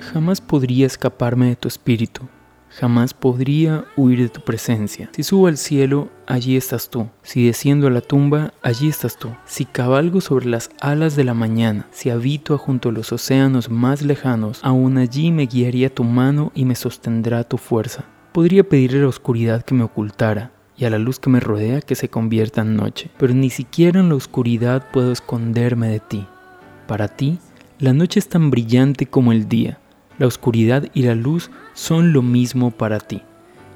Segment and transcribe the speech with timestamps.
[0.00, 2.22] Jamás podría escaparme de tu espíritu,
[2.70, 5.10] jamás podría huir de tu presencia.
[5.12, 7.10] Si subo al cielo, allí estás tú.
[7.22, 9.34] Si desciendo a la tumba, allí estás tú.
[9.44, 14.00] Si cabalgo sobre las alas de la mañana, si habito junto a los océanos más
[14.00, 18.06] lejanos, aún allí me guiaría tu mano y me sostendrá tu fuerza.
[18.32, 21.80] Podría pedirle a la oscuridad que me ocultara, y a la luz que me rodea
[21.80, 26.26] que se convierta en noche, pero ni siquiera en la oscuridad puedo esconderme de ti.
[26.86, 27.38] Para ti,
[27.78, 29.78] la noche es tan brillante como el día
[30.18, 33.22] la oscuridad y la luz son lo mismo para ti.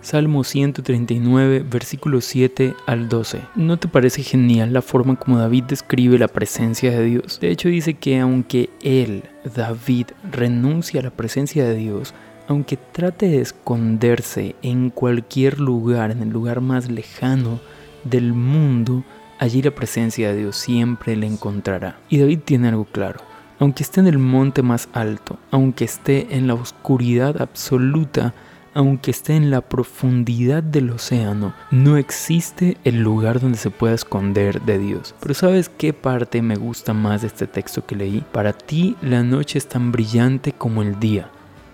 [0.00, 3.40] Salmo 139, versículos 7 al 12.
[3.56, 7.40] ¿No te parece genial la forma como David describe la presencia de Dios?
[7.40, 9.24] De hecho dice que aunque él,
[9.56, 12.14] David, renuncia a la presencia de Dios,
[12.48, 17.60] aunque trate de esconderse en cualquier lugar, en el lugar más lejano
[18.02, 19.04] del mundo,
[19.38, 22.00] allí la presencia de Dios siempre le encontrará.
[22.08, 23.20] Y David tiene algo claro
[23.58, 28.34] aunque esté en el monte más alto, aunque esté en la oscuridad absoluta,
[28.74, 34.62] aunque esté en la profundidad del océano, no existe el lugar donde se pueda esconder
[34.62, 35.14] de Dios.
[35.20, 38.24] Pero ¿sabes qué parte me gusta más de este texto que leí?
[38.32, 41.30] Para ti la noche es tan brillante como el día.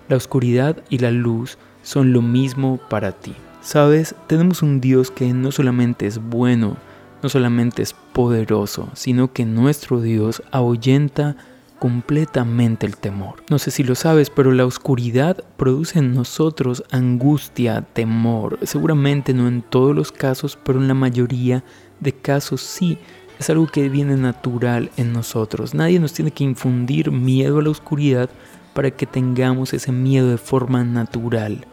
[0.08, 3.34] La oscuridad y la luz son lo mismo para ti.
[3.62, 6.76] Sabes, tenemos un Dios que no solamente es bueno,
[7.22, 11.36] no solamente es poderoso, sino que nuestro Dios ahuyenta
[11.78, 13.42] completamente el temor.
[13.48, 18.58] No sé si lo sabes, pero la oscuridad produce en nosotros angustia, temor.
[18.62, 21.64] Seguramente no en todos los casos, pero en la mayoría
[22.00, 22.98] de casos sí.
[23.38, 25.74] Es algo que viene natural en nosotros.
[25.74, 28.30] Nadie nos tiene que infundir miedo a la oscuridad
[28.74, 31.66] para que tengamos ese miedo de forma natural.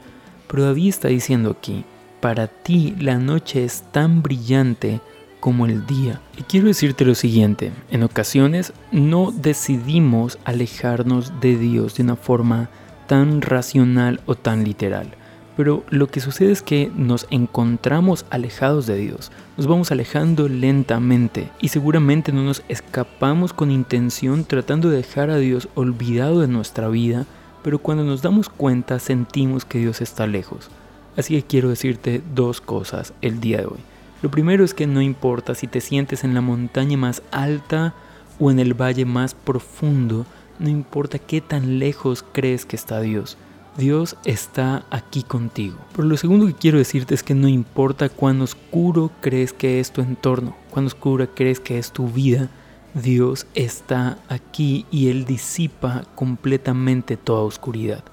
[0.47, 1.83] Pero David está diciendo aquí,
[2.21, 5.01] para ti la noche es tan brillante
[5.39, 6.21] como el día.
[6.37, 12.69] Y quiero decirte lo siguiente, en ocasiones no decidimos alejarnos de Dios de una forma
[13.07, 15.15] tan racional o tan literal.
[15.61, 21.51] Pero lo que sucede es que nos encontramos alejados de Dios, nos vamos alejando lentamente
[21.61, 26.87] y seguramente no nos escapamos con intención tratando de dejar a Dios olvidado de nuestra
[26.87, 27.27] vida,
[27.61, 30.71] pero cuando nos damos cuenta sentimos que Dios está lejos.
[31.15, 33.79] Así que quiero decirte dos cosas el día de hoy.
[34.23, 37.93] Lo primero es que no importa si te sientes en la montaña más alta
[38.39, 40.25] o en el valle más profundo,
[40.57, 43.37] no importa qué tan lejos crees que está Dios.
[43.77, 45.77] Dios está aquí contigo.
[45.95, 49.91] Pero lo segundo que quiero decirte es que no importa cuán oscuro crees que es
[49.91, 52.49] tu entorno, cuán oscura crees que es tu vida,
[52.93, 58.03] Dios está aquí y Él disipa completamente toda oscuridad.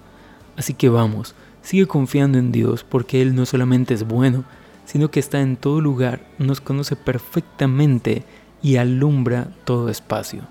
[0.57, 4.45] Así que vamos, sigue confiando en Dios porque Él no solamente es bueno,
[4.85, 8.25] sino que está en todo lugar, nos conoce perfectamente
[8.63, 10.43] y alumbra todo espacio.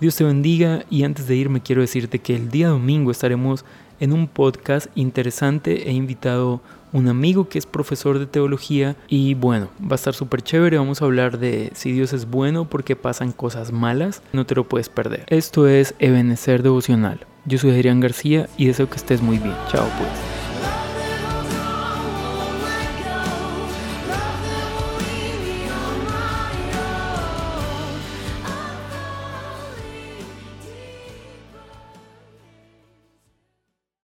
[0.00, 3.64] Dios te bendiga y antes de irme quiero decirte que el día domingo estaremos
[4.02, 5.88] en un podcast interesante.
[5.88, 6.60] He invitado
[6.92, 10.76] un amigo que es profesor de teología y bueno, va a estar súper chévere.
[10.76, 14.20] Vamos a hablar de si Dios es bueno porque pasan cosas malas.
[14.32, 15.24] No te lo puedes perder.
[15.28, 17.20] Esto es Ebenecer Devocional.
[17.44, 19.54] Yo soy Adrián García y deseo que estés muy bien.
[19.70, 20.31] Chao pues.